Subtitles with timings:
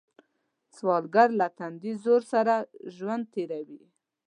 [0.75, 2.55] سوالګر له تندي زور سره
[2.95, 3.83] ژوند تېروي